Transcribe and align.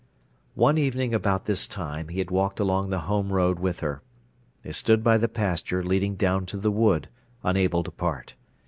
One 0.55 0.79
evening 0.79 1.13
about 1.13 1.45
this 1.45 1.67
time 1.67 2.07
he 2.07 2.17
had 2.17 2.31
walked 2.31 2.59
along 2.59 2.89
the 2.89 3.01
home 3.01 3.31
road 3.31 3.59
with 3.59 3.81
her. 3.81 4.01
They 4.63 4.71
stood 4.71 5.03
by 5.03 5.19
the 5.19 5.29
pasture 5.29 5.83
leading 5.83 6.15
down 6.15 6.47
to 6.47 6.57
the 6.57 6.71
wood, 6.71 7.07
unable 7.43 7.83
to 7.83 7.91
part. 7.91 8.33